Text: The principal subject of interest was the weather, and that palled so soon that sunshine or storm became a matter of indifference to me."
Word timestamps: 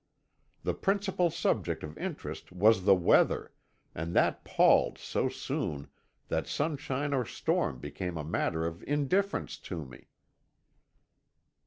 The 0.63 0.73
principal 0.73 1.29
subject 1.29 1.83
of 1.83 1.95
interest 1.95 2.51
was 2.51 2.85
the 2.85 2.95
weather, 2.95 3.51
and 3.93 4.15
that 4.15 4.43
palled 4.43 4.97
so 4.97 5.29
soon 5.29 5.89
that 6.27 6.47
sunshine 6.47 7.13
or 7.13 7.23
storm 7.23 7.77
became 7.77 8.17
a 8.17 8.23
matter 8.25 8.65
of 8.65 8.81
indifference 8.87 9.57
to 9.59 9.85
me." 9.85 10.07